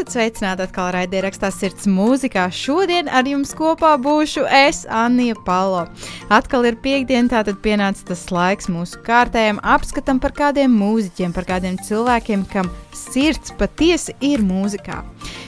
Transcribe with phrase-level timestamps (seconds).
[0.00, 2.46] Esat sveicināti atkal raidierakstā Sirds mūzikā.
[2.56, 5.82] Šodien ar jums kopā būšu es, Anija Palo.
[6.32, 11.76] Atkal ir piekdiena, tātad pienācis tas laiks mūsu kārtējam apskatam par kādiem mūziķiem, par kādiem
[11.84, 15.02] cilvēkiem, kam sirds patiesi ir mūzikā.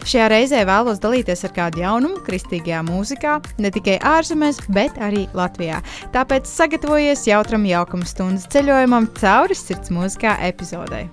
[0.04, 5.80] Šajā reizē vēlos dalīties ar kādu jaunumu kristīgajā mūzikā, ne tikai ārzemēs, bet arī Latvijā.
[6.12, 11.06] Tāpēc sagatavojies jautram jaukam stundas ceļojumam cauri sirds mūzikā epizodei.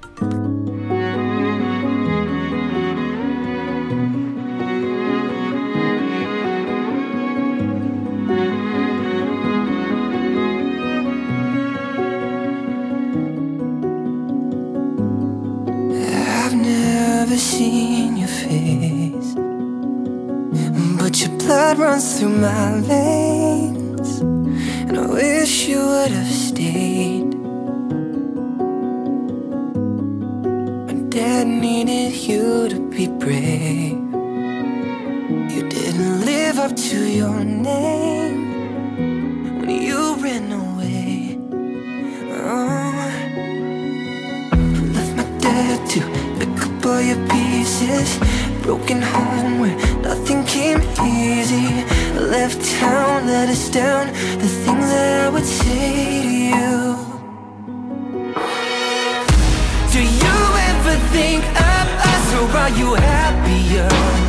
[22.40, 27.34] My veins, and I wish you would have stayed.
[30.88, 34.00] My dad needed you to be brave.
[35.54, 38.40] You didn't live up to your name
[39.60, 41.38] when you ran away.
[42.32, 42.94] Oh.
[44.95, 46.00] Left my dad to
[46.40, 48.39] pick up all your pieces
[48.70, 51.70] broken home where nothing came easy.
[52.14, 54.06] I left town, let us down.
[54.44, 56.73] The things that I would say to you.
[59.94, 60.38] Do you
[60.70, 64.29] ever think of us or are you happier?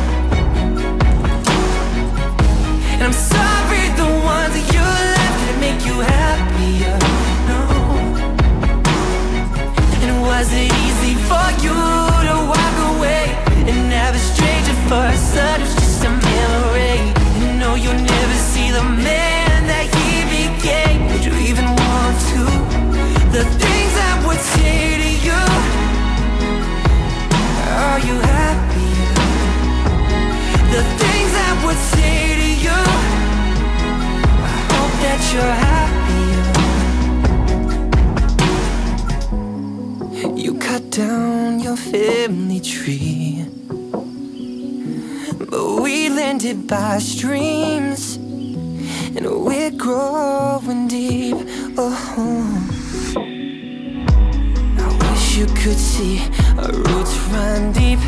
[35.33, 36.51] You're happier.
[40.35, 43.45] You cut down your family tree.
[45.49, 48.17] But we landed by streams.
[49.15, 51.37] And we're growing deep.
[51.77, 52.67] Oh.
[54.79, 56.19] I wish you could see
[56.57, 57.99] our roots run deep.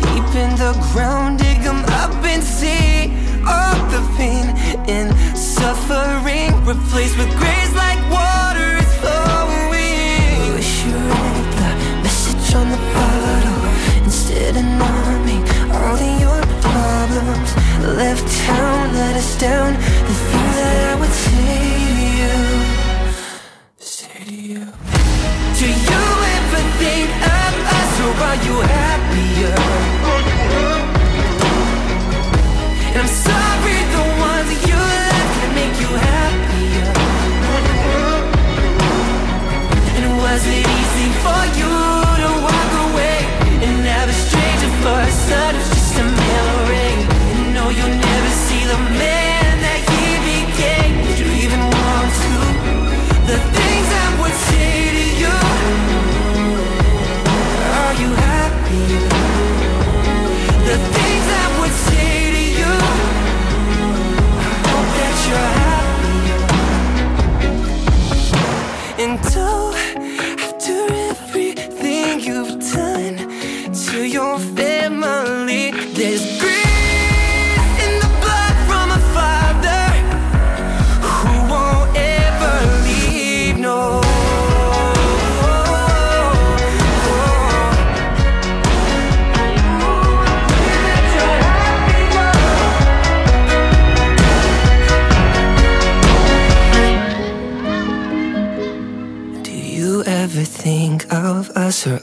[0.00, 4.46] Deep in the ground, dig them up and see all the pain
[4.88, 6.50] and suffering.
[6.64, 10.54] Replaced with grace like water is flowing.
[10.54, 11.70] Wish you read the
[12.04, 13.62] message on the bottle
[14.04, 17.50] instead of numbing all of your problems.
[18.00, 19.72] Left town, let us down.
[20.08, 22.36] The things that I would say to you.
[23.78, 24.64] Say to you.
[25.58, 26.04] Do you
[26.36, 29.73] ever think of us or are you happier?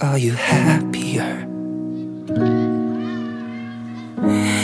[0.01, 1.45] Are you happier?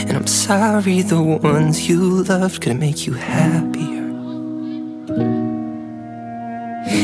[0.08, 4.06] And I'm sorry the ones you loved couldn't make you happier.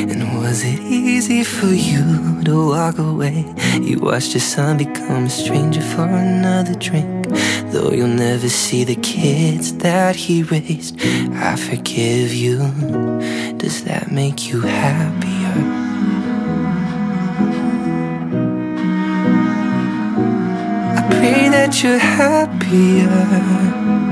[0.09, 3.45] And was it easy for you to walk away?
[3.79, 7.27] You watched your son become a stranger for another drink.
[7.71, 10.99] Though you'll never see the kids that he raised,
[11.35, 12.57] I forgive you.
[13.57, 15.32] Does that make you happier?
[21.81, 24.02] You're happier.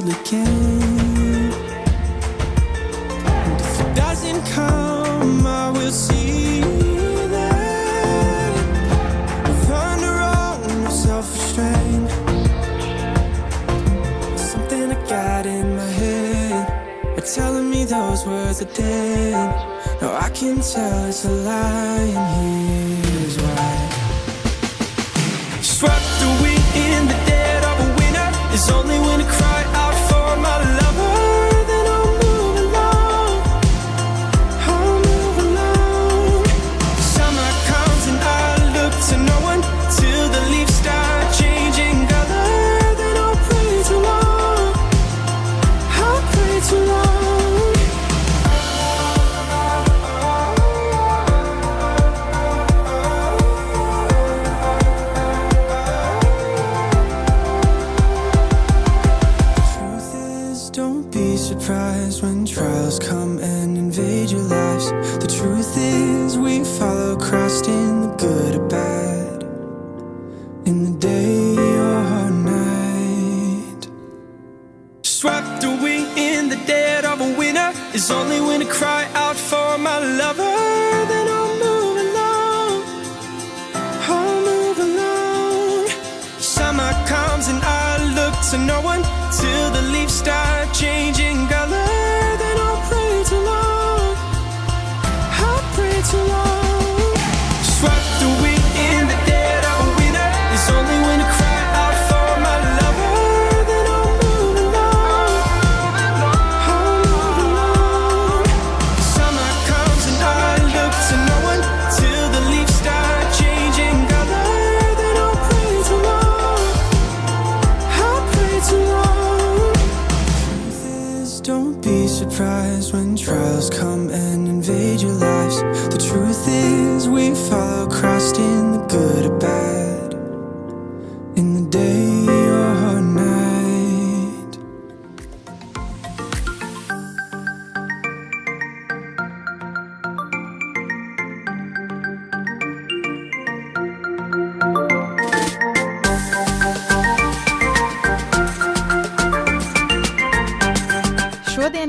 [0.00, 1.52] For worldly gain.
[3.26, 6.60] And if it doesn't come, I will see
[7.30, 8.54] that
[9.46, 12.10] I've on no self-restraint.
[14.38, 19.66] Something I got in my head, are telling me those words are dead.
[20.00, 22.87] No, I can tell it's a lie, and here's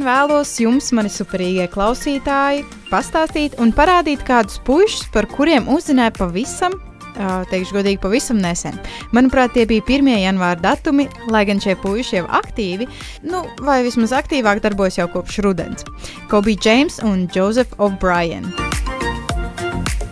[0.10, 6.78] vēlos jums, mani superīgie klausītāji, pastāstīt un parādīt kādus puišus, par kuriem uzzināju pavisam,
[7.52, 8.80] teikšu godīgi, pavisam nesen.
[9.16, 10.10] Manuprāt, tie bija 1.
[10.24, 12.90] janvāra datumi, lai gan šie puiši jau aktīvi,
[13.28, 15.88] nu, vai vismaz aktīvāk darbojas jau kopš rudens.
[16.32, 18.50] Kobe James un Joseph O'Brien.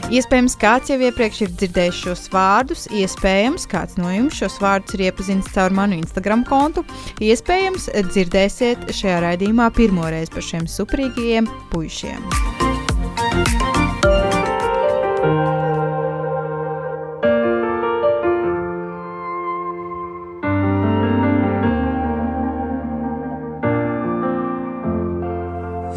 [0.07, 5.09] Iespējams, kāds jau iepriekš ir dzirdējis šos vārdus, iespējams, kāds no jums šos vārdus ir
[5.09, 6.85] iepazinis caur manu Instagram kontu.
[7.19, 12.23] Iespējams, dzirdēsiet šajā raidījumā pirmoreiz par šiem superīgajiem puišiem.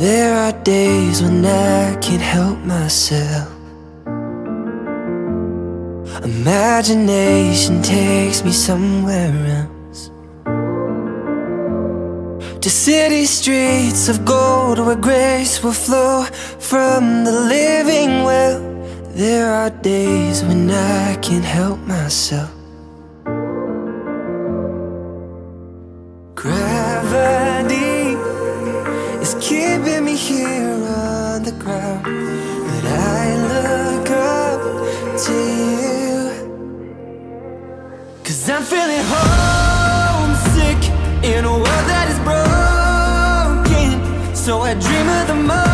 [0.02, 3.59] There are days when I can't help myself.
[6.22, 10.10] Imagination takes me somewhere else.
[12.60, 16.24] To city streets of gold where grace will flow
[16.58, 18.60] from the living well.
[19.14, 22.50] There are days when I can't help myself.
[26.34, 28.14] Gravity
[29.24, 34.60] is keeping me here on the ground But I look up
[35.24, 35.99] to you.
[38.50, 40.82] Cause I'm feeling homesick
[41.22, 44.02] in a world that is broken.
[44.34, 45.69] So I dream of the moment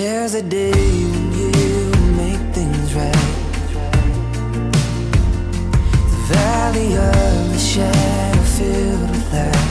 [0.00, 3.30] There's a day when you make things right.
[6.12, 9.70] The valley of the shadow filled with light.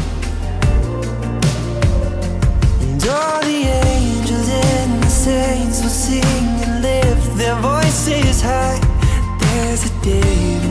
[2.81, 8.81] And all the angels and the saints will sing and lift their voices high.
[9.39, 10.67] There's a day.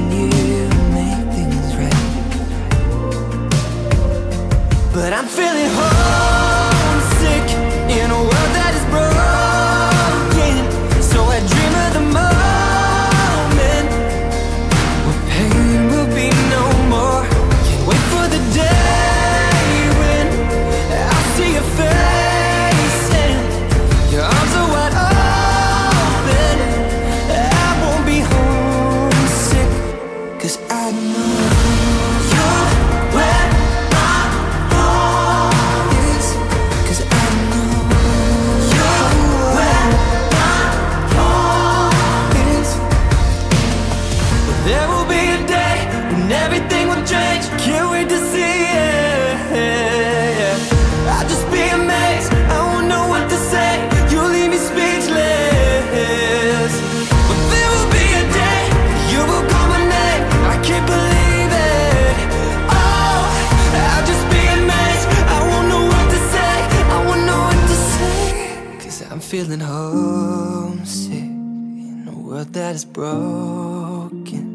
[72.76, 74.46] is broken.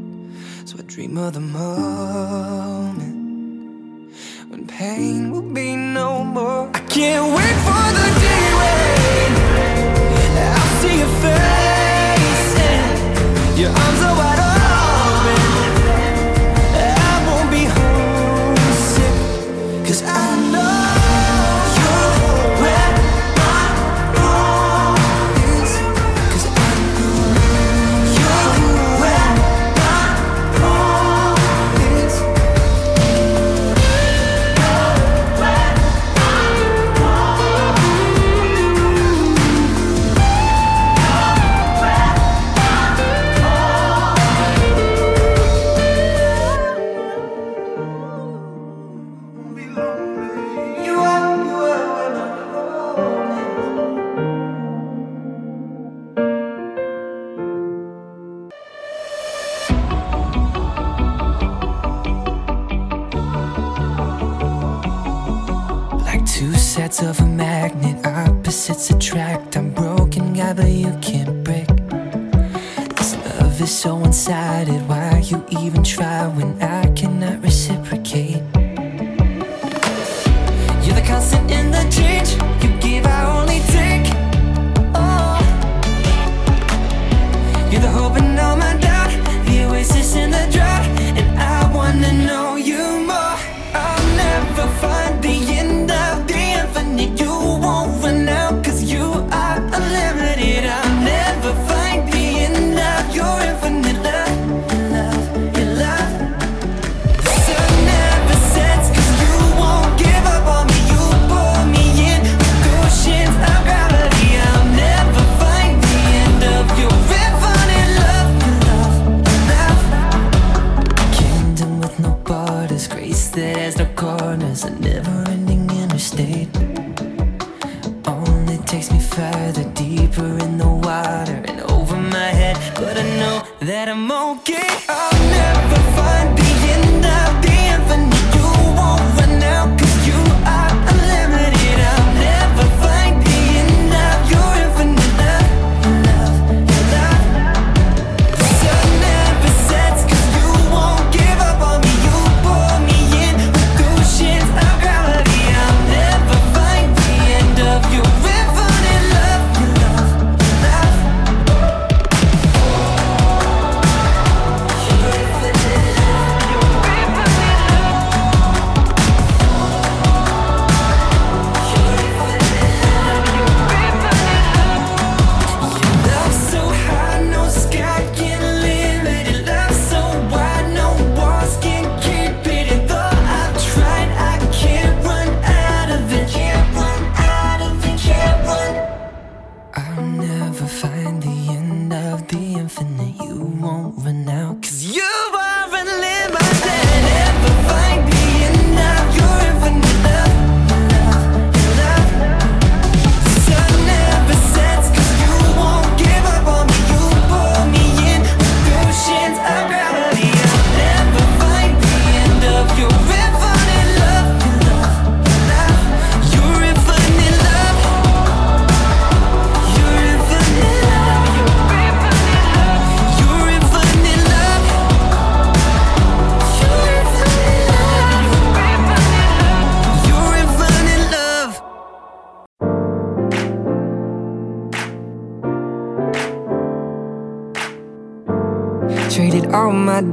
[0.66, 3.18] So I dream of the moment
[4.50, 6.70] when pain will be no more.
[6.72, 8.11] I can't wait for the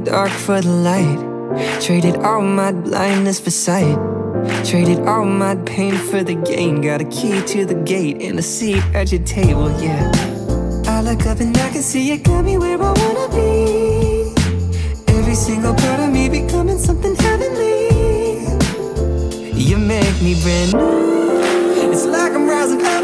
[0.09, 1.21] dark for the light.
[1.79, 3.97] Traded all my blindness for sight.
[4.65, 6.81] Traded all my pain for the gain.
[6.81, 10.11] Got a key to the gate and a seat at your table, yeah.
[10.87, 14.33] I look up and I can see it got me where I wanna be.
[15.17, 17.77] Every single part of me becoming something heavenly.
[19.53, 21.91] You make me brand new.
[21.91, 22.98] It's like I'm rising up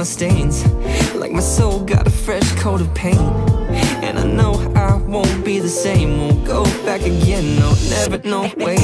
[0.00, 0.64] my stains.
[1.14, 3.20] Like my soul got a fresh coat of paint.
[4.02, 6.18] And I know I won't be the same.
[6.18, 7.58] Won't go back again.
[7.58, 8.80] No, never, no, wait.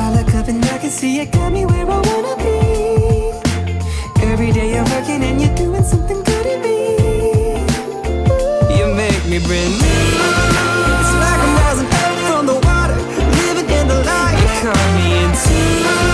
[0.00, 4.22] I look up and I can see it got me where I wanna be.
[4.30, 6.23] Every day you're working and you're doing something
[9.40, 9.86] me brand new.
[11.00, 11.88] It's like I'm rising
[12.26, 12.94] from the water,
[13.42, 14.38] living in the light.
[14.40, 16.13] You call me into.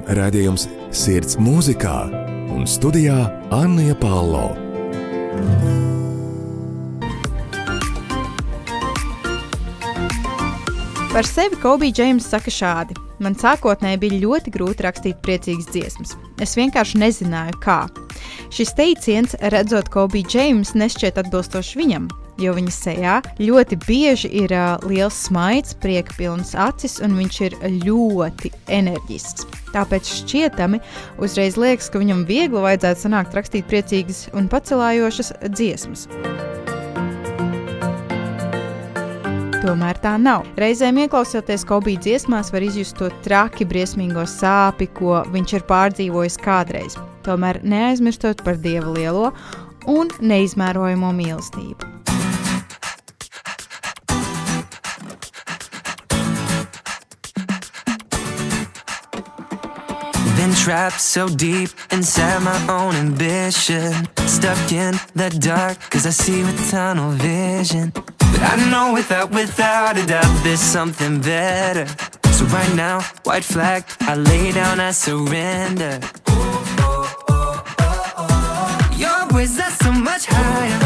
[0.00, 0.64] Skan redzējums
[0.96, 2.08] Sirds mūzikā
[2.54, 4.54] un studijā Anna Palo.
[11.10, 16.16] Par sevi Kobija Džeims saka šādi: Man sākotnēji bija ļoti grūti rakstīt priecīgas dziesmas.
[16.40, 17.82] Es vienkārši nezināju, kā.
[18.50, 22.08] Šis teiciens, redzot Kobiju Džeims, nešķiet atbilstošs viņam,
[22.40, 27.58] jo viņa sejā ļoti bieži ir uh, liels smaids, prieka pilns acis, un viņš ir
[27.84, 29.49] ļoti enerģisks.
[29.74, 30.80] Tāpēc šķietami
[31.22, 36.08] uzreiz liekas, ka viņam viegli vajadzētu sanākt rakstīt priecīgas un pacelājošas dziesmas.
[39.60, 40.46] Tomēr tā nav.
[40.56, 46.96] Reizēm ieklausoties Kobija dziesmās, var izjust to traki, briesmīgo sāpi, ko viņš ir pārdzīvojis kādreiz.
[47.26, 49.30] Tomēr neaizmirstot par dieva lielo
[49.90, 51.89] un neizmērojamo mīlestību.
[60.50, 63.92] been trapped so deep inside my own ambition.
[64.26, 67.92] Stuck in the dark, cause I see with tunnel vision.
[67.94, 71.86] But I know without, without a doubt, there's something better.
[72.32, 76.00] So right now, white flag, I lay down, I surrender.
[78.96, 80.79] Your words are so much higher.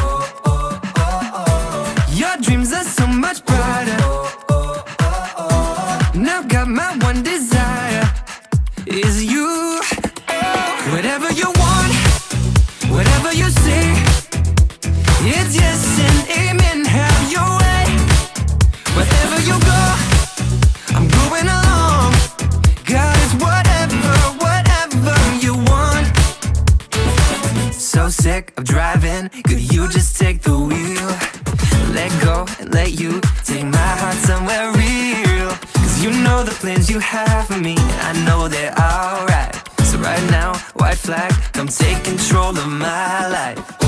[36.95, 39.53] you have for me, I know they're alright.
[39.81, 43.84] So right now, white flag, come take control of my life.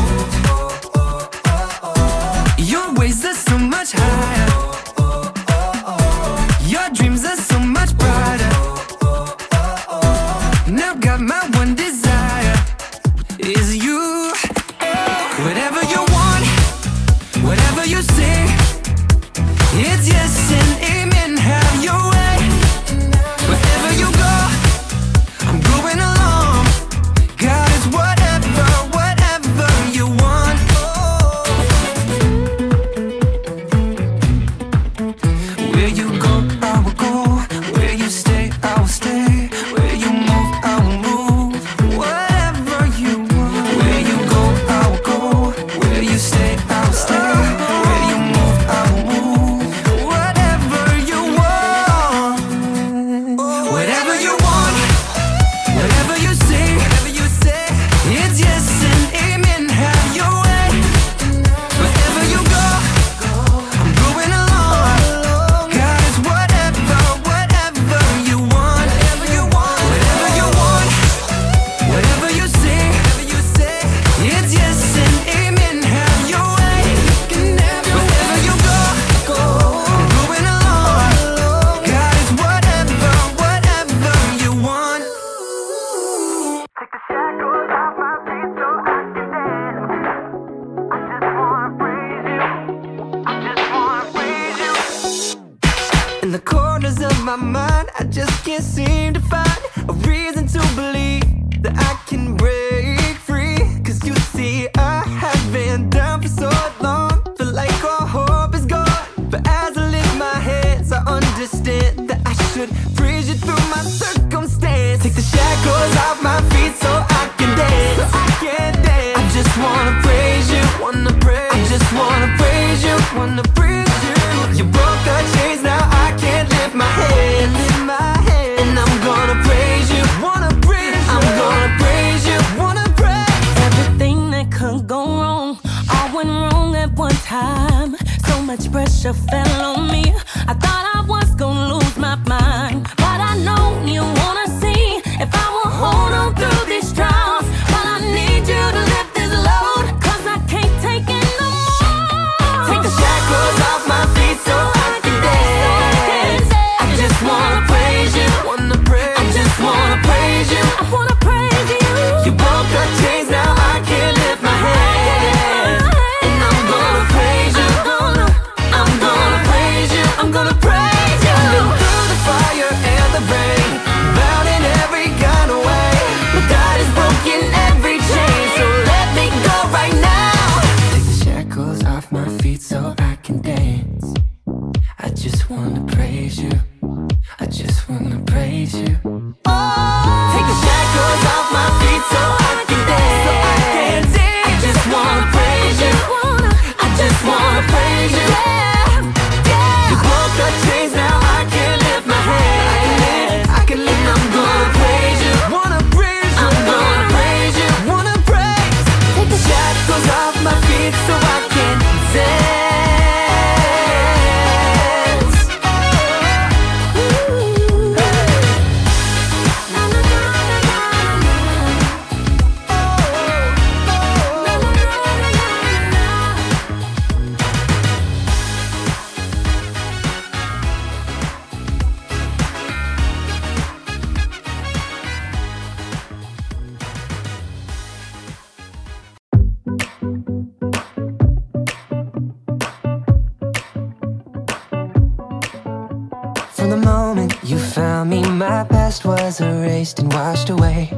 [249.76, 250.88] erased and washed away.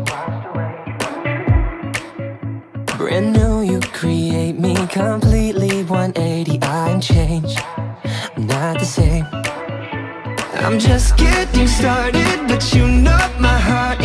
[2.97, 5.83] Brand new, you create me completely.
[5.83, 7.59] 180, I'm changed
[8.37, 9.27] I'm not the same.
[10.65, 13.98] I'm just getting started, but you know my heart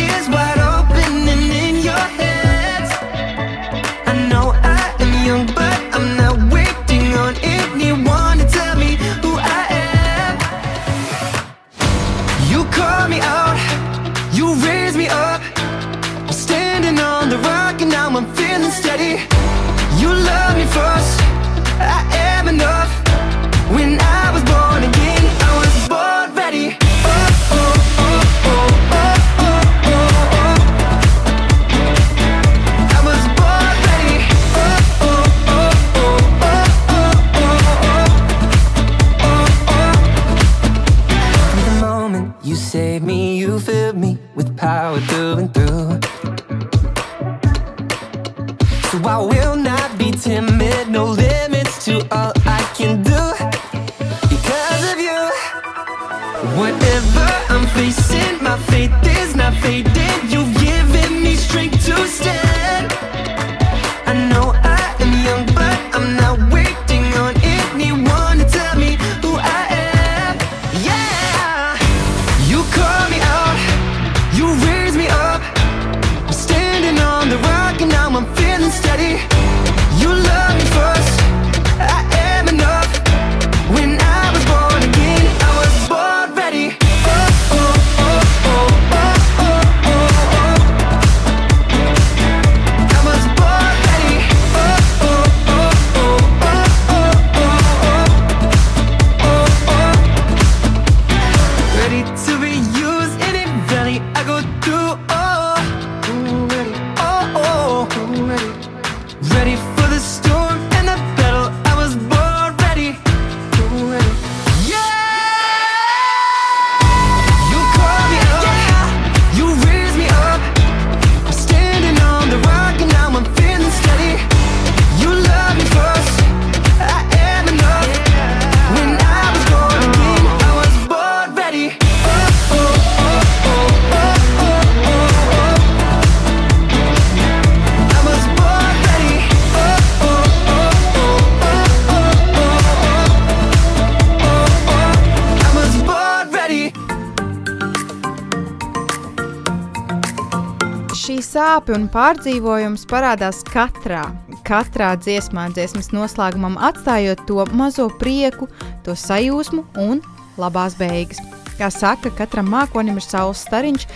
[151.64, 154.12] sāpes un pārdzīvojums parādās katrā,
[154.44, 158.48] katrā dziesmā, dziesmas noslēgumam, atstājot to mazo prieku,
[158.84, 160.02] to sajūsmu un
[160.36, 161.20] labās beigas.
[161.56, 163.86] Kā saka, katram mākonim ir savs stariņš,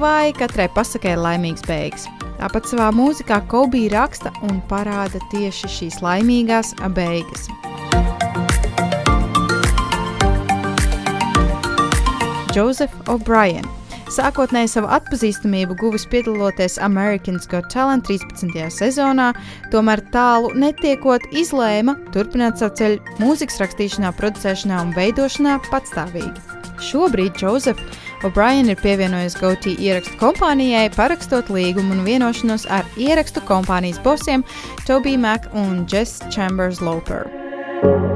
[0.00, 2.08] vai katrai pasakai ir laimīgs beigas.
[2.40, 7.48] Tāpat savā mūzikā Kobija raksta un parāda tieši šīs laimīgās beigas.
[12.54, 13.64] Joseph O'Brien
[14.14, 18.52] Sākotnēji savu atpazīstamību guvis piedaloties Americans Got Talent 13.
[18.70, 19.32] sezonā,
[19.72, 26.62] tomēr tālu netiekot izlēma turpināt savu ceļu mūzikas rakstīšanā, producēšanā un veidošanā patstāvīgi.
[26.84, 27.82] Šobrīd Joseph
[28.26, 34.46] O'Brien ir pievienojies GOTI ierakstu kompānijai, parakstot līgumu un vienošanos ar ierakstu kompānijas bosiem
[34.86, 37.26] Tobiju Maku un Jess Chambers Loper.
[37.82, 38.13] thank you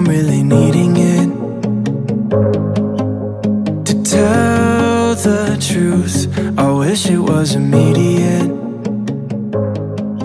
[0.00, 1.28] I'm really needing it
[3.84, 6.26] To tell the truth.
[6.58, 8.48] I wish it was immediate.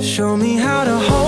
[0.01, 1.24] Show me how to hold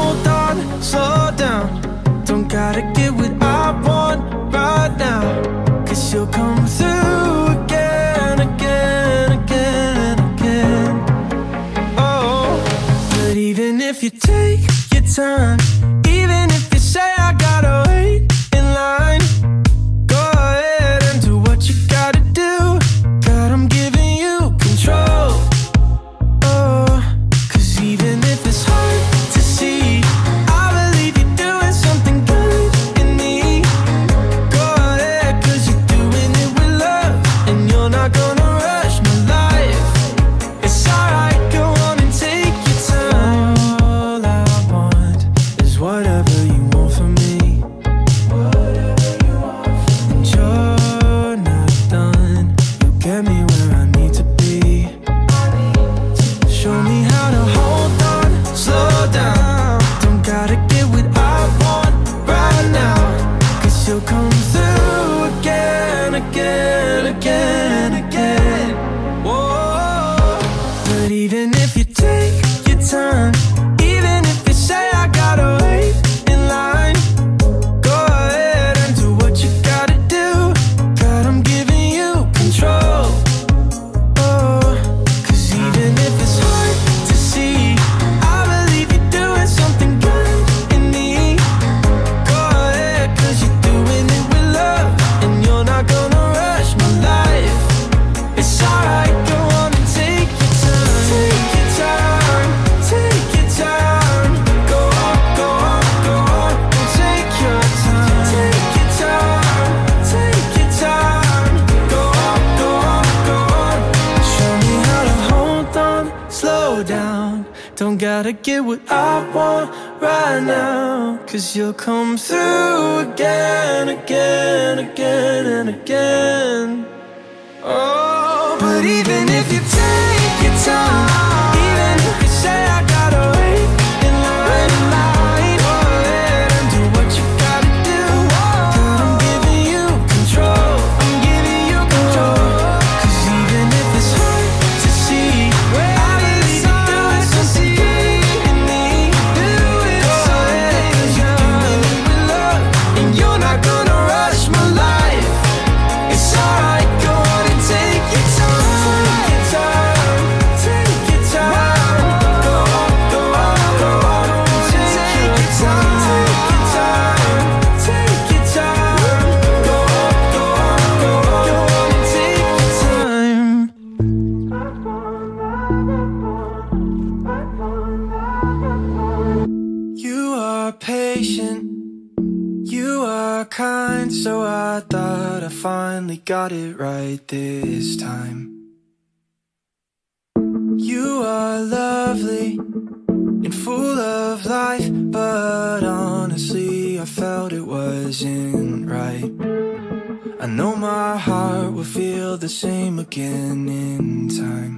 [201.87, 204.75] feel the same again in time.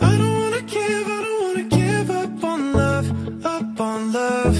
[0.00, 3.06] I don't wanna give, I don't wanna give up on love,
[3.46, 4.56] up on love.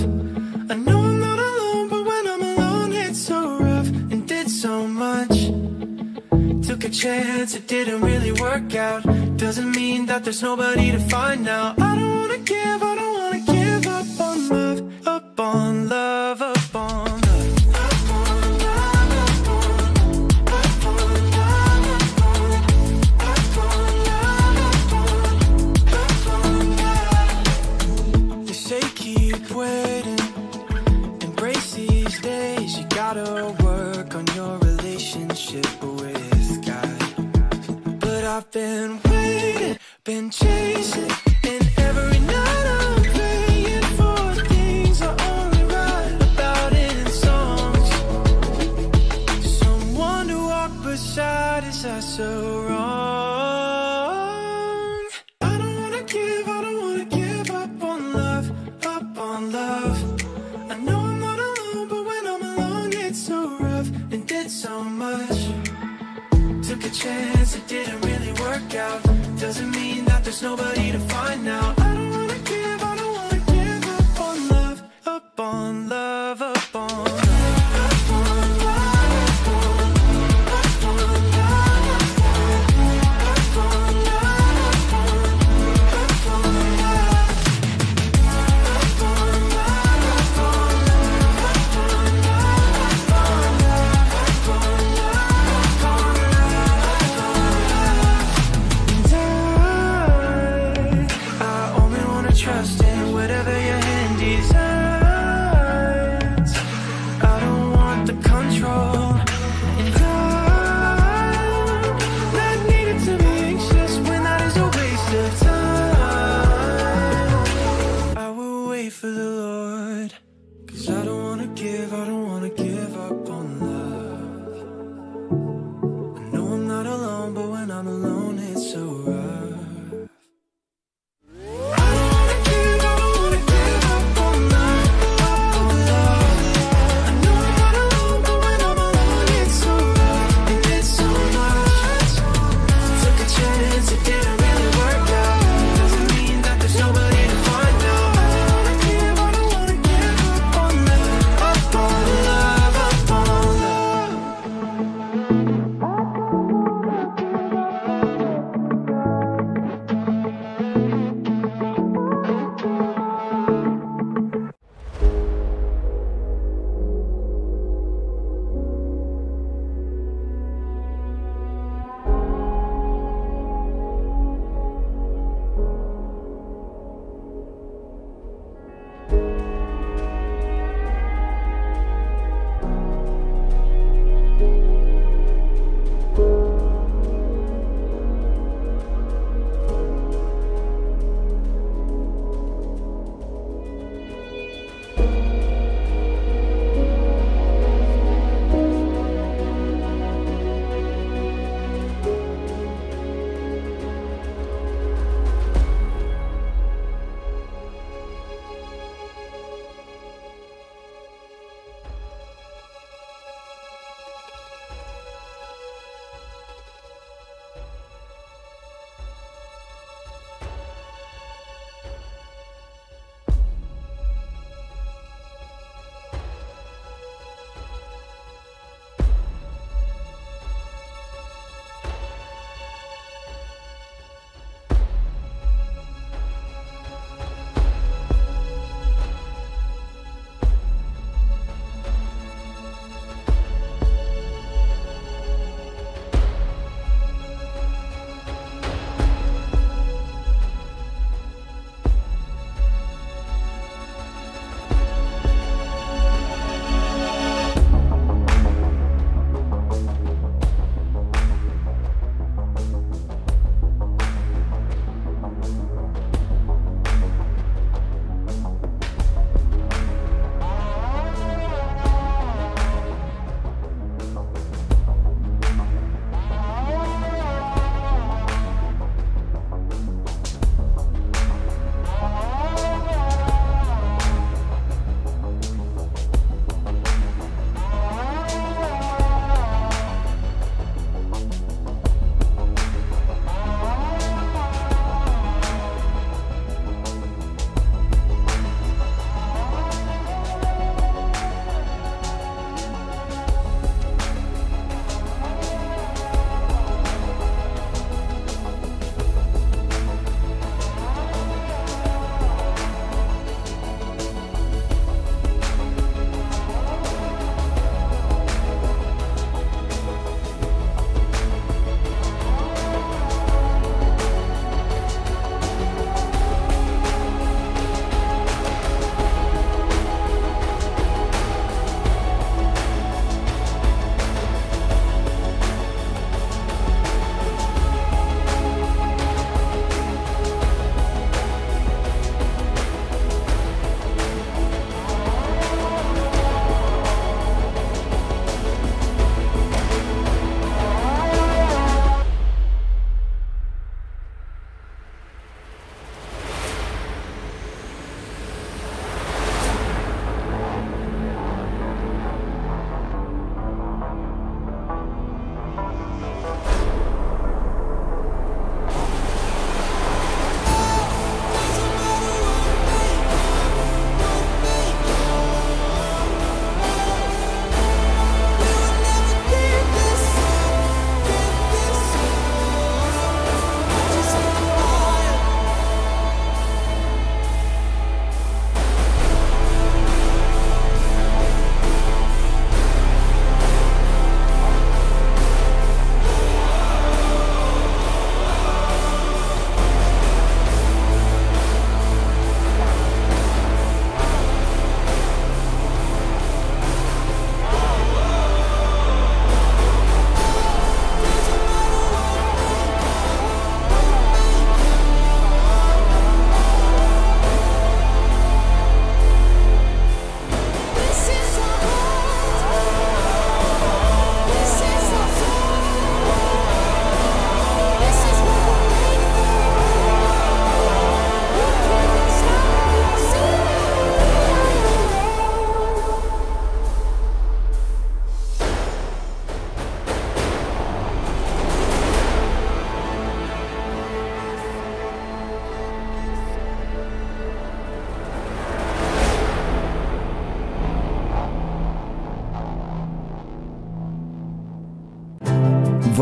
[0.71, 4.87] I know I'm not alone, but when I'm alone, it's so rough and did so
[4.87, 5.37] much.
[6.67, 9.03] Took a chance, it didn't really work out.
[9.37, 11.75] Doesn't mean that there's nobody to find now.
[11.79, 15.86] I don't wanna give, I don't wanna give up on love, up on love.
[38.37, 40.66] I've been waiting, been chasing
[70.47, 70.76] nobody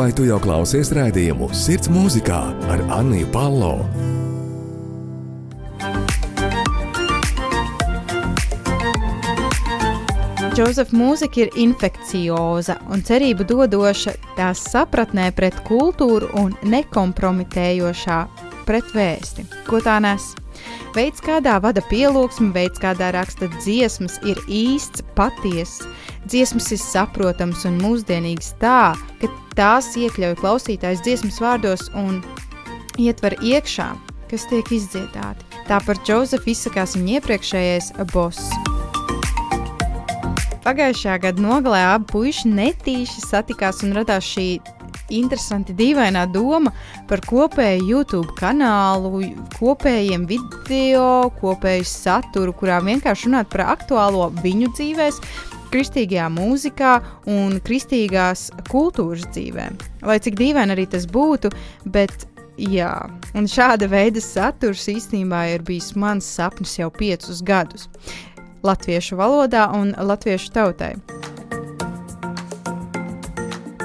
[0.04, 2.38] Vai tu jau klausies raidījumu Sirds mūzikā
[2.68, 3.70] ar Anniju Palo?
[10.52, 18.20] Džozefs mūzika ir infekcioza un cerību dodoša tās sapratnē pret kultūru un nekompromitējošā
[18.68, 20.34] pret vēsti, ko tā nes.
[20.92, 25.80] Veids, kādā vada pielūgsme, veids, kādā raksta dziesmas, ir īsts, patiess.
[26.24, 32.22] Dziesmas ir saprotams un mūsdienīgs tā, ka tās iekļauj klausītājs dziesmas vārdos un
[32.96, 33.90] ietver iekšā,
[34.30, 35.44] kas tiek izdziedāti.
[35.68, 38.48] Tā par Džozefu izsakās viņa iepriekšējais boss.
[40.64, 44.48] Pagājušajā gada nogalē abi puiši netīši satikās un radās šī
[45.12, 46.72] interesanti dīvainā doma
[47.08, 49.20] par kopēju YouTube kanālu,
[49.58, 55.20] kopējiem video, kopēju saturu, kurā vienkārši runāt par aktuālo viņu dzīvēm,
[55.74, 56.92] kristīgajā mūzikā
[57.30, 59.66] un kristīgās kultūras dzīvē.
[60.06, 61.50] Lai cik dīvaini arī tas būtu,
[61.90, 62.28] bet
[62.60, 62.92] jā,
[63.34, 67.90] un šāda veida saturs īstenībā ir bijis mans sapnis jau piecus gadus
[68.64, 70.94] latviešu valodā un latviešu tautai.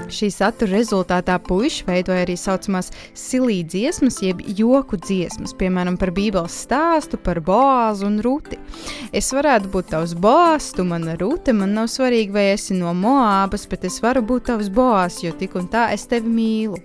[0.10, 6.12] Šī satura rezultātā puiši veidoja arī tā saucamās silī dziesmas, jeb joku dziesmas, piemēram, par
[6.16, 8.58] Bībeles stāstu par Boāzu un Ruti.
[9.14, 13.68] Es varētu būt tavs Boās, tu mana Rute, man nav svarīgi, vai esi no Moābas,
[13.70, 16.82] bet es varu būt tavs Boās, jo tik un tā es tevi mīlu.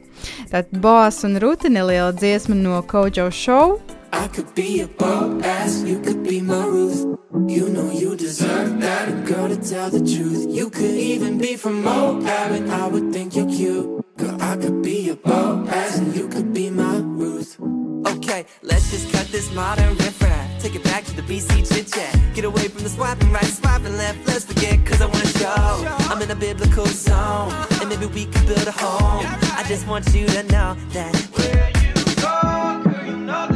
[0.52, 3.78] Tātad Boās un Rute neliela dziesma no Kojo Show.
[4.14, 7.18] I could be a Boaz, you could be my Ruth.
[7.48, 10.46] You know you deserve that, a girl to tell the truth.
[10.48, 13.86] You could even be from Moab, and I would think you're cute.
[14.16, 17.58] Girl, I could be a Boaz, and you could be my Ruth.
[18.06, 20.62] Okay, let's just cut this modern riffraff.
[20.62, 22.16] Take it back to the BC chit chat.
[22.34, 24.26] Get away from the swiping right, swiping left.
[24.28, 25.86] Let's forget, cause I wanna show.
[26.08, 29.26] I'm in a biblical zone, and maybe we could build a home.
[29.58, 31.14] I just want you to know that.
[31.34, 31.92] Where you
[32.22, 33.53] go, girl, you know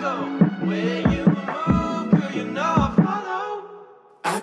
[0.00, 0.14] go.
[0.66, 3.64] Where you move, girl, you know I'll follow.
[4.24, 4.40] I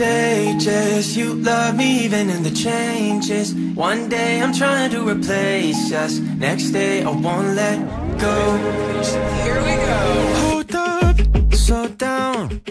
[0.00, 3.54] Stages, you love me even in the changes.
[3.74, 6.18] One day I'm trying to replace us.
[6.18, 7.78] Next day I won't let
[8.18, 8.56] go.
[9.44, 10.00] Here we go.
[10.40, 11.16] Hold up,
[11.52, 12.62] slow down,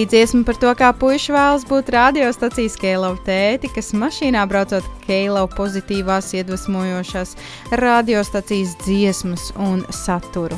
[0.00, 5.44] Silī dziesma par to, kā puiši vēlas būt radiostacijas Keilau tēti, kas mašīnā braucot Keilau
[5.52, 7.34] pozitīvās iedvesmojošās
[7.76, 10.56] radiostacijas dziesmas un saturu.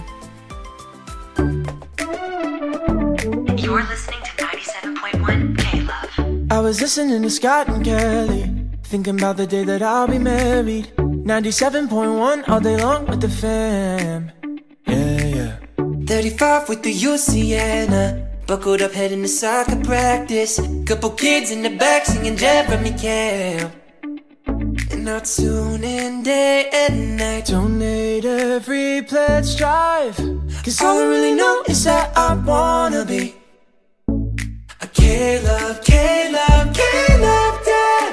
[3.59, 6.53] You're listening to 97.1 K Love.
[6.53, 8.47] I was listening to Scott and Kelly,
[8.85, 10.95] thinking about the day that I'll be married.
[11.27, 14.31] 97.1 all day long with the fam.
[14.87, 16.07] Yeah, yeah.
[16.07, 18.32] 35 with the UCNA.
[18.53, 20.61] Buckled up heading to soccer practice.
[20.85, 23.73] Couple kids in the back singing Jeremy Camp.
[24.47, 27.47] And I'll tune in day and night.
[27.47, 30.17] Donate every pledge drive.
[30.63, 33.37] Cause all I really know is that I wanna be.
[34.83, 38.13] A K-Love, K-Love, K-Love dad.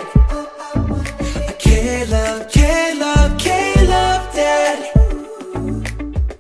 [1.49, 4.79] A K-Love, K-Love, K-Love dad.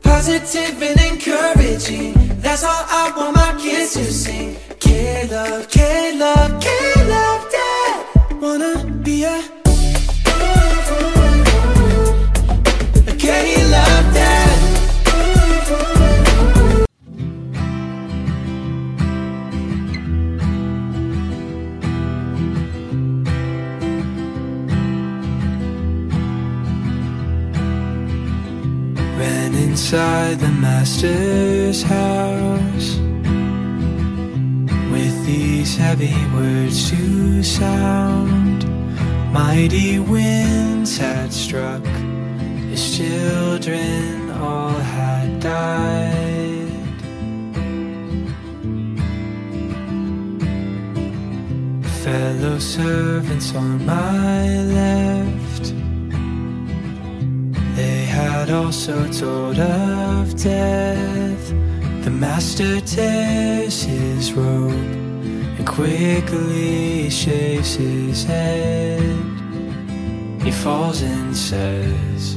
[0.01, 2.18] Positive and encouraging.
[2.49, 4.57] That's all I want my kids to sing.
[4.79, 8.41] K-Love, K-Love, K-Love dad.
[8.41, 9.58] Wanna be a
[29.79, 32.97] inside the master's house
[34.91, 38.67] with these heavy words to sound.
[39.31, 41.81] Mighty winds had struck,
[42.69, 46.67] his children all had died.
[52.03, 55.38] Fellow servants on my left.
[58.19, 61.45] Had also told of death.
[62.03, 64.73] The master tears his robe
[65.57, 69.01] and quickly shaves his head.
[70.43, 72.35] He falls and says,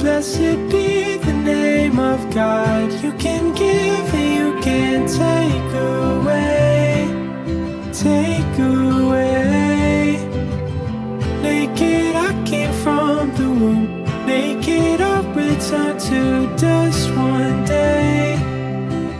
[0.00, 2.90] Blessed be the name of God.
[3.04, 7.08] You can give and you can take away.
[7.92, 10.16] Take away.
[11.42, 12.07] Naked
[15.60, 18.38] I'll to dust one day.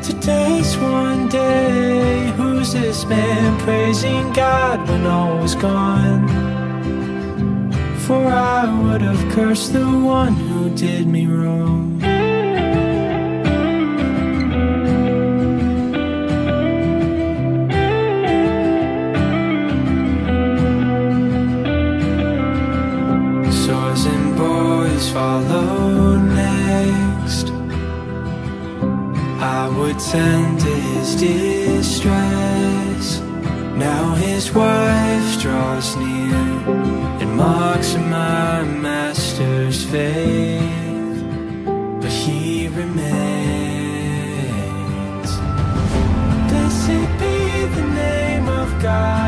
[0.05, 2.32] To dust one day.
[2.36, 6.28] Who's this man praising God when all was gone?
[8.07, 11.99] For I would have cursed the one who did me wrong.
[23.51, 25.77] Swords and boys follow
[29.78, 33.20] would tend to his distress.
[33.76, 36.34] Now his wife draws near
[37.20, 41.22] and mocks my master's faith,
[42.00, 42.98] but he remains.
[46.50, 49.27] Blessed be the name of God.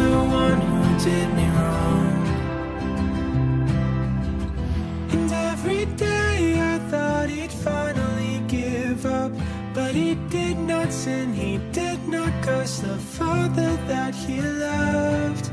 [0.00, 2.22] the one who did me wrong.
[5.14, 6.38] And every day
[6.72, 9.32] I thought he'd finally give up,
[9.74, 15.46] but he did not sin, he did not curse the father that he loved.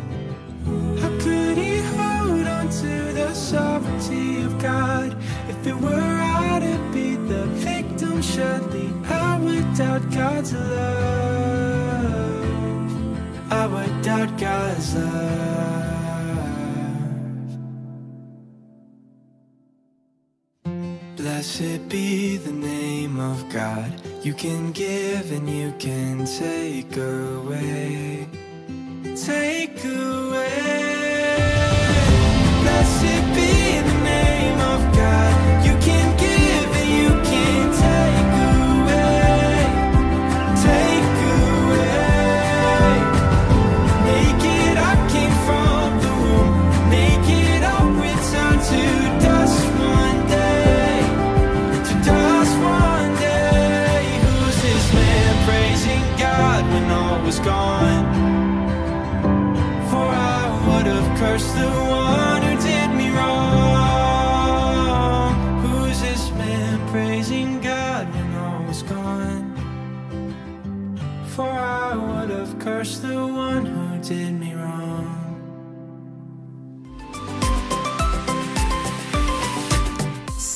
[1.02, 5.10] How could he hold on to the sovereignty of God
[5.52, 6.18] if it were
[6.50, 8.22] I to be the victim?
[8.22, 11.37] Surely I would doubt God's love.
[21.18, 23.92] Blessed be the name of God.
[24.24, 28.28] You can give and you can take away.
[29.16, 30.97] Take away.
[61.38, 62.07] Have cursed the one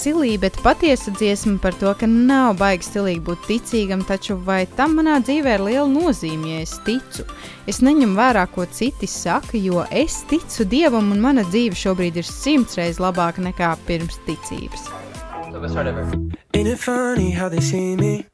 [0.01, 4.95] Silī, bet patiesa dziesma par to, ka nav baigi stilīgi būt ticīgam, taču vai tam
[4.97, 7.27] manā dzīvē ir liela nozīme, ja es ticu?
[7.69, 12.25] Es neņemu vērā, ko citi saka, jo es ticu Dievam, un mana dzīve šobrīd ir
[12.25, 14.89] simts reizes labāka nekā pirms ticības.
[15.53, 18.25] Ain't it funny how they see me?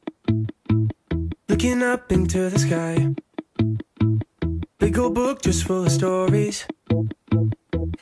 [1.50, 3.12] Looking up into the sky.
[4.78, 6.64] Big old book just full of stories.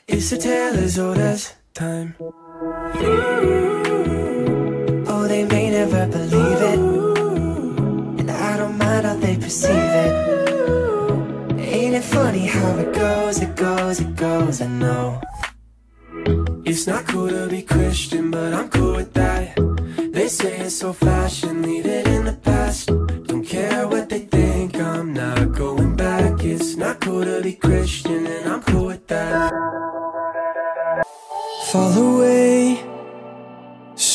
[0.06, 2.14] It's a tale as old as time.
[2.58, 3.84] Mm.
[5.08, 6.78] Oh, they may never believe it.
[8.20, 10.12] And I don't mind how they perceive it.
[11.58, 15.20] Ain't it funny how it goes, it goes, it goes, I know.
[16.64, 19.54] It's not cool to be Christian, but I'm cool with that.
[20.12, 22.05] They say it's so fashion, leave it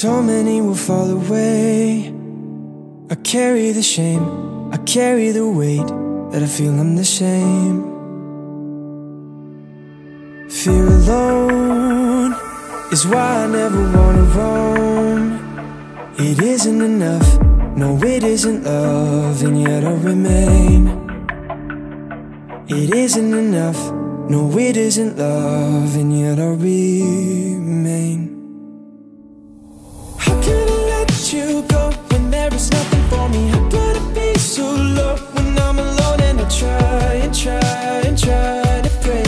[0.02, 2.12] so many will fall away.
[3.12, 4.26] I carry the shame,
[4.74, 5.90] I carry the weight
[6.32, 7.78] that I feel I'm the same.
[10.50, 12.34] Fear alone
[12.92, 15.22] is why I never wanna roam.
[16.18, 17.30] It isn't enough,
[17.78, 20.82] no, it isn't love, and yet I remain.
[22.68, 23.80] It isn't enough,
[24.32, 28.31] no, it isn't love, and yet I remain.
[35.72, 39.24] I'm alone and I try and try and try to pray,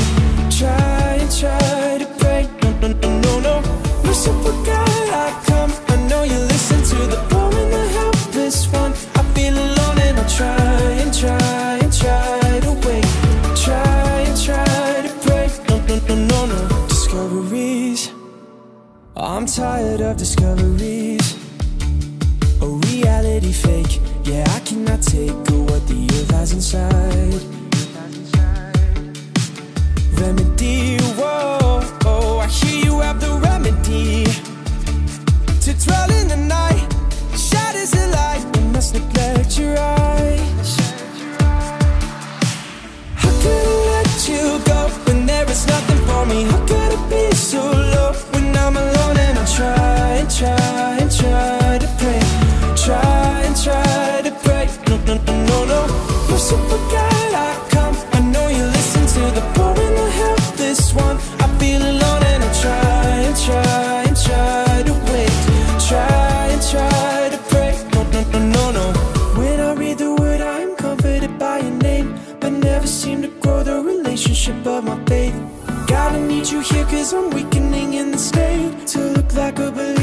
[0.49, 2.49] try and try to pray?
[2.61, 3.61] No, no, no, no, no.
[4.03, 5.71] Merciful God, I come.
[5.87, 8.91] I know you listen to the poor and the helpless one.
[9.15, 13.05] I feel alone and I try and try and try to wait,
[13.55, 15.47] try and try to pray.
[15.69, 16.87] No, no, no, no, no.
[16.87, 18.11] Discoveries.
[19.15, 21.42] I'm tired of discoveries.
[25.13, 27.39] Take what the earth has inside.
[30.19, 34.23] Remedy, whoa, oh, I hear you have the remedy
[35.61, 36.91] to dwell in the night.
[37.37, 40.02] Shadows the light, we must neglect your eyes.
[56.91, 57.95] God, I come.
[58.11, 61.17] I know you listen to the poor and the helpless one.
[61.43, 65.33] I feel alone and I try and try and try to wait,
[65.89, 67.73] try and try to pray.
[67.93, 68.85] No, no, no, no, no.
[69.39, 73.63] When I read the word, I'm comforted by your name, but never seem to grow
[73.63, 75.35] the relationship of my faith.
[75.91, 80.02] I need you here cause I'm weakening in the state to look like a believer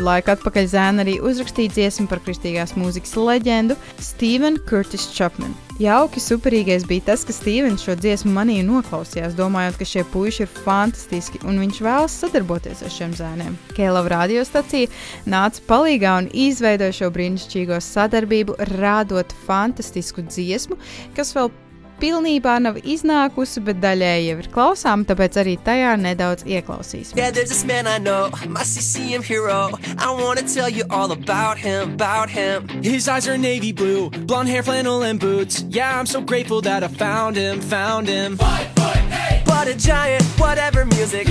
[0.00, 5.52] Kādu laiku atpakaļ Zēna arī uzrakstīja dziesmu par kristīgās mūzikas leģendu Stevenu Curtis Chapmanu.
[5.76, 10.52] Jauki superīgais bija tas, ka Stevens šo dziesmu manī noklausījās, domājot, ka šie puiši ir
[10.64, 13.60] fantastiski un viņš vēlas sadarboties ar šiem zēniem.
[13.76, 14.88] Kēlava radiostacija
[15.28, 20.80] nāca palīgā un izveidoja šo brīnišķīgo sadarbību, rādot fantastisku dziesmu,
[21.12, 21.52] kas vēl
[22.00, 27.16] pilnībā nav iznākusi, bet daļēji jau ir klausām, tāpēc arī tajā nedaudz ieklausīsimies.
[27.16, 29.70] Yeah, there's this man I know, my CCM hero.
[29.98, 32.68] I wanna tell you all about him, about him.
[32.82, 35.64] His eyes are navy blue, blonde hair, flannel, and boots.
[35.68, 38.36] Yeah, I'm so grateful that I found him, found him.
[38.36, 41.28] But a giant, whatever music.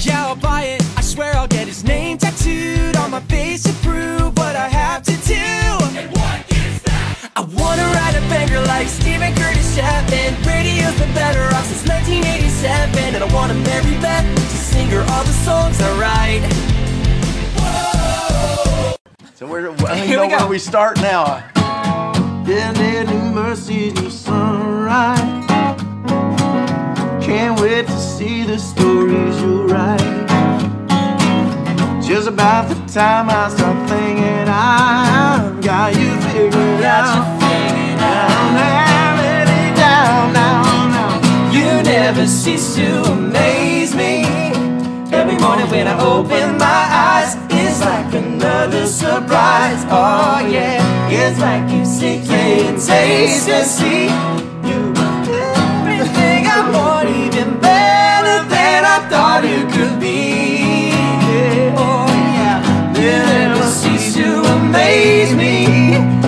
[0.00, 0.82] Yeah, I'll buy it.
[0.96, 5.02] I swear I'll get his name tattooed on my face to prove what I have
[5.02, 6.53] to do.
[7.36, 10.40] I wanna write a banger like Steven Curtis Chapman.
[10.46, 13.16] Radio's been better off since 1987.
[13.16, 16.44] And I wanna marry Beth to sing her all the songs I write.
[19.34, 21.42] So where, I don't even know where we start now.
[22.46, 25.18] Yeah, there new mercy, new sunrise.
[27.20, 30.00] Can't wait to see the stories you write.
[32.00, 36.13] Just about the time I start thinking I've got you
[36.94, 38.30] figured out.
[38.30, 41.52] Down, down, lady, down, down, down.
[41.52, 44.24] You never cease to amaze me.
[45.12, 49.84] Every morning when I open my eyes, it's like another surprise.
[49.88, 54.06] Oh yeah, it's like you see, can taste and see.
[54.68, 54.94] You
[55.90, 60.90] everything I want, even better than I thought it could be.
[61.76, 62.06] Oh
[62.38, 62.58] yeah,
[62.98, 66.23] you never cease to amaze me.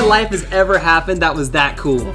[0.00, 2.12] My life has ever happened that was that cool.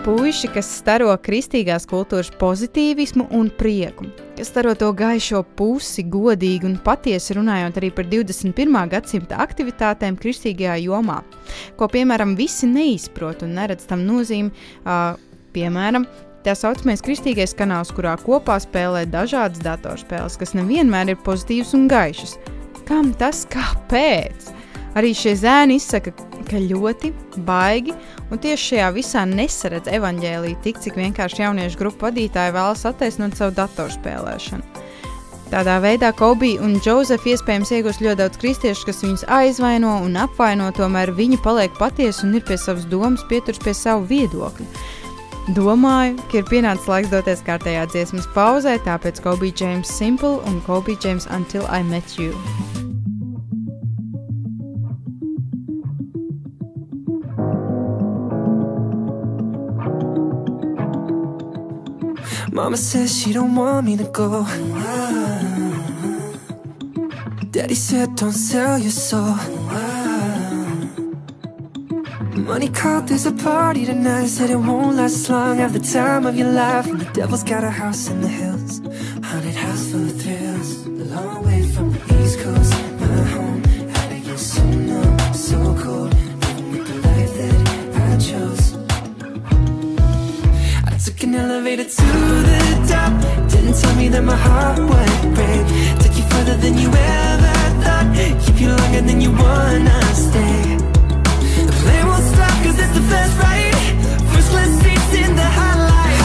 [0.00, 4.08] Puisi, kas staro kristīgās kultūras pozitīvismu un prieku,
[4.38, 8.80] kas staro to gaišo pusi, godīgi un patiesi runājot arī par 21.
[8.94, 11.20] gadsimta aktivitātēm kristīgajā jomā,
[11.76, 14.48] ko piemēram visi neizprot un neredz tam nozīmi,
[14.86, 15.12] uh,
[15.52, 16.08] piemēram,
[16.40, 22.38] Tā saucamais kristīgais kanāls, kurā kopā spēlē dažādas datorspēles, kas nevienmēr ir pozitīvas un gaišas.
[22.88, 24.48] Kam tas kāpēc?
[24.96, 26.14] Arī šie zēni izsaka,
[26.48, 27.12] ka ļoti
[27.46, 27.92] baigi,
[28.32, 33.54] un tieši šajā visā nesaredz evaņģēlī tik, cik vienkārši jauniešu grupu vadītāji vēlas attaisnot savu
[33.60, 34.88] datorspēlēšanu.
[35.50, 40.68] Tādā veidā Kobija un Džozefs iespējams iegūs ļoti daudz kristiešu, kas viņus aizvaino un apvaino,
[40.72, 44.68] tomēr viņi paliek patiesi un ir pie savas domas, pieturas pie savu viedokļu.
[45.48, 50.94] Domāju, ka ir pienācis laiks doties kārtējā dziesmas pauzē, tāpēc Kobe James Simple un Kobe
[51.00, 52.36] James Until I Met You.
[62.52, 64.44] Mama says she don't want me to go.
[67.50, 69.99] Daddy said don't sell your soul.
[72.34, 74.26] Money called, there's a party tonight.
[74.26, 75.58] Said it won't last long.
[75.58, 76.86] Have the time of your life.
[76.86, 78.80] And the devil's got a house in the hills.
[79.24, 80.86] Haunted house full of thrills.
[80.86, 82.72] A long way from the east coast.
[83.00, 83.62] My home.
[83.62, 86.14] To get so numb, so cold.
[86.42, 87.54] Living with the life that
[87.96, 88.76] I chose.
[90.86, 92.06] I took an elevator to
[92.48, 93.12] the top.
[93.50, 95.66] Didn't tell me that my heart would break.
[96.00, 98.06] Took you further than you ever thought.
[98.44, 100.89] Keep you longer than you wanna stay.
[101.80, 103.00] The plane won't stop cause it's the
[103.40, 103.74] right.
[104.32, 105.48] First class seats in the
[105.94, 106.22] life,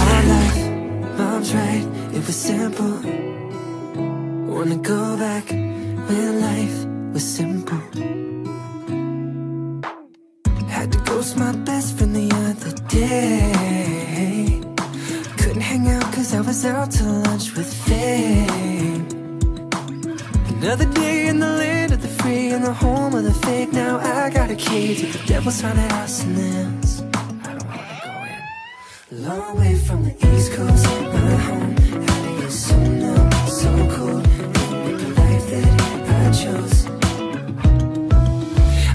[1.17, 1.85] mom's right.
[2.13, 2.99] It was simple.
[4.53, 8.24] Wanna go back when life was simple.
[25.35, 26.85] Key to the devil's haunted house and.
[27.43, 29.23] I don't wanna go in.
[29.23, 31.75] Long way from the east coast, my home.
[32.07, 34.23] How to get so numb, so cold.
[34.85, 35.65] Living the life that
[36.21, 36.77] I chose.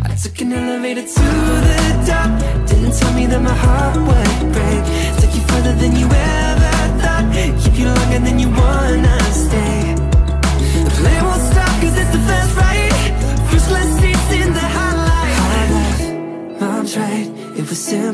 [0.03, 1.27] I took an elevator to
[1.69, 2.31] the top.
[2.69, 4.83] Didn't tell me that my heart would break.
[5.21, 7.27] Took you further than you ever thought.
[7.63, 9.20] Keep you longer than you wanna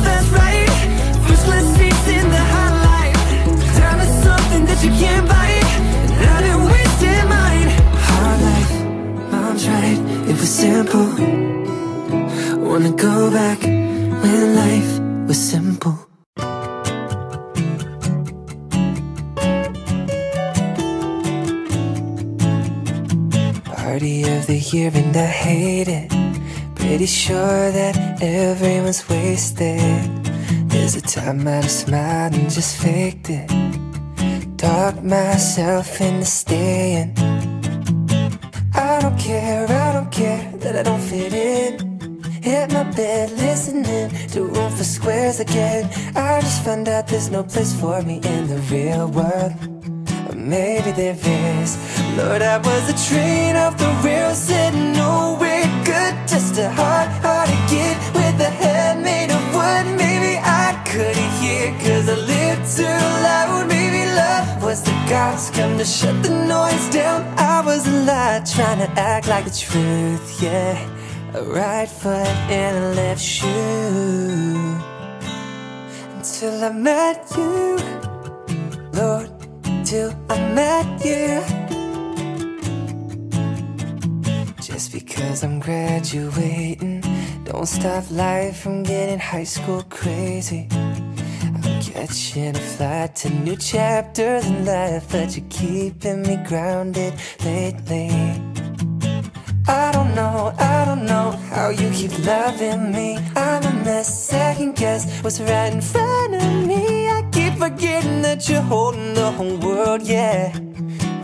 [0.00, 2.42] First class seats in the.
[3.78, 5.48] Time is something that you can't buy.
[6.20, 7.70] And I've been wasting mine.
[8.08, 8.74] Hard life,
[9.32, 11.08] mom's right, it was simple.
[12.58, 13.60] Wanna go back
[14.22, 14.92] when life
[15.28, 15.96] was simple.
[23.64, 26.21] Party of the year and I hate it.
[26.82, 29.78] Pretty sure that everyone's wasted.
[30.68, 33.48] There's a time I'd have smiled and just faked it.
[34.58, 37.14] Talked myself into staying.
[38.74, 41.72] I don't care, I don't care that I don't fit in.
[42.42, 45.88] Hit my bed, listening to Room for Squares again.
[46.16, 49.52] I just found out there's no place for me in the real world.
[50.28, 51.70] Or maybe there is.
[52.18, 55.51] Lord, I was a train off the rails, said no way good.
[56.52, 59.96] Just a hard, hard to get with a head made of wood.
[59.96, 62.84] Maybe I couldn't hear, cause I lived too
[63.24, 63.68] loud.
[63.68, 67.22] Maybe love was the gods come to shut the noise down.
[67.38, 70.76] I was a lie, trying to act like the truth, yeah.
[71.32, 74.76] A right foot in a left shoe.
[76.16, 77.78] Until I met you,
[78.92, 79.30] Lord,
[79.86, 81.61] till I met you.
[84.82, 87.04] Just because I'm graduating,
[87.44, 90.66] don't stop life from getting high school crazy.
[90.72, 97.14] I'm catching a flight to new chapters in life, but you're keeping me grounded
[97.44, 98.10] lately.
[99.68, 103.18] I don't know, I don't know how you keep loving me.
[103.36, 107.08] I'm a mess, second guess what's right in front of me.
[107.08, 110.52] I keep forgetting that you're holding the whole world, yeah.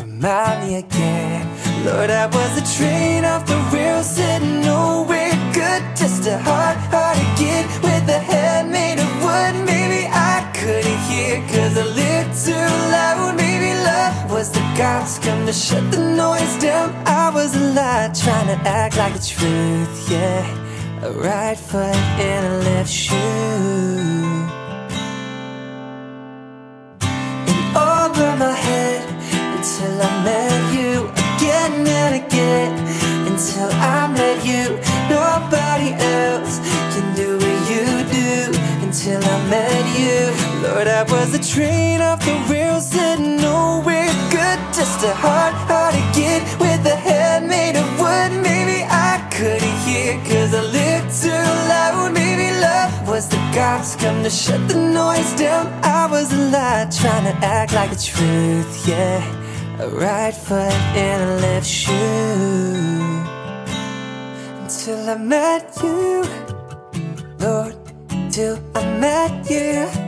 [0.01, 1.68] Remind me again.
[1.85, 5.83] Lord, I was a train off the rails, said nowhere good.
[5.97, 9.55] Just a hard, hard get with a head made of wood.
[9.65, 13.37] Maybe I couldn't hear, cause I lived too loud.
[13.37, 16.89] Maybe love was the gods come to shut the noise down.
[17.07, 20.43] I was a lie, trying to act like the truth, yeah.
[21.03, 21.97] A right foot
[22.29, 23.17] in a left shoe.
[27.51, 29.03] And over my head
[29.55, 31.18] until I met you
[33.49, 34.65] Until I met you,
[35.09, 36.59] nobody else
[36.93, 38.59] can do what you do.
[38.83, 44.59] Until I met you, Lord, I was a train off the rails, said nowhere good.
[44.75, 48.33] Just a hard, hard to get with a head made of wood.
[48.43, 52.13] Maybe I couldn't hear, cause I lived too loud.
[52.13, 55.67] Maybe love was the cops come to shut the noise down.
[55.85, 59.38] I was a lie, trying to act like the truth, yeah.
[59.81, 61.93] A right foot in a left shoe.
[64.61, 66.25] Until I met you,
[67.39, 67.77] Lord,
[68.33, 70.08] till I met you.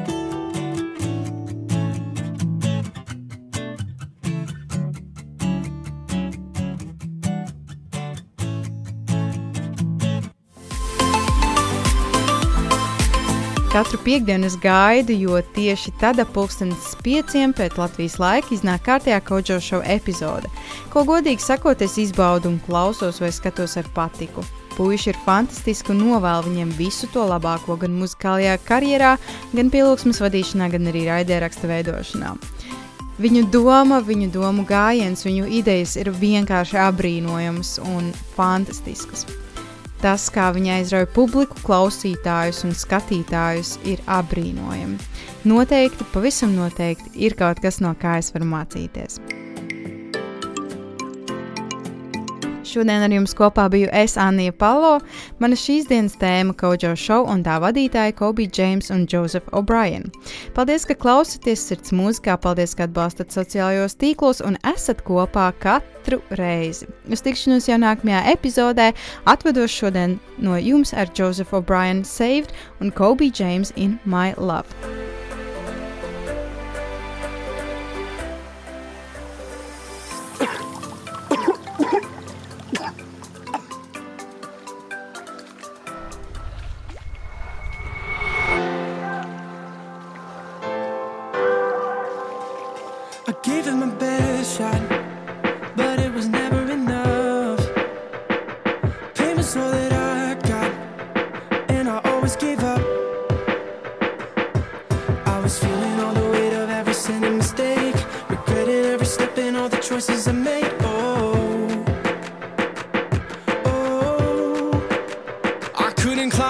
[13.81, 19.21] Katru piekdienu es gaidu, jo tieši tad ap pulkstenes pieciem pēc Latvijas laika iznāk kārtējā
[19.25, 20.51] koģo šova epizode,
[20.93, 24.45] ko godīgi sakot, es izbaudu un klausos vai skatos ar patiku.
[24.77, 29.17] Puiši ir fantastiski un novēlu viņiem visu to labāko gan muzikālajā karjerā,
[29.57, 32.37] gan pielūgsmes vadīšanā, gan arī raidieraksta veidošanā.
[33.17, 39.25] Viņu doma, viņu domu gājiens, viņu idejas ir vienkārši apbrīnojamas un fantastiskas.
[40.01, 44.97] Tas, kā viņa aizrauja publiku, klausītājus un skatītājus, ir apbrīnojami.
[45.51, 49.21] Noteikti, pavisam noteikti, ir kaut kas, no kā es varu mācīties.
[52.71, 55.01] Šodien ar jums kopā biju es, Anija Palo.
[55.43, 60.07] Mana šīs dienas tēma- Kojo Show un tā vadītāja Kobe James un Joseph O'Brien.
[60.55, 66.87] Paldies, ka klausāties sirds mūzikā, paldies, ka atbalstat sociālajos tīklos un esat kopā katru reizi.
[67.11, 68.93] Uz tikšanos jau nākamajā epizodē
[69.27, 74.71] atvedos šodien no jums ar Joseph O'Brien Saved un Kobe James in My Love.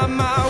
[0.09, 0.50] My